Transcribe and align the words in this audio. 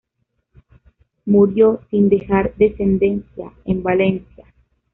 Murió, 1.27 1.79
sin 1.91 2.09
dejar 2.09 2.55
descendencia, 2.55 3.53
en 3.65 3.83
Valencia. 3.83 4.47